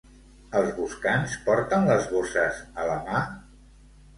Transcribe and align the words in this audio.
Els 0.59 0.71
boscans 0.77 1.35
porten 1.49 1.85
les 1.91 2.09
bosses 2.15 2.63
a 2.85 2.89
la 2.91 2.97
mà? 3.11 3.21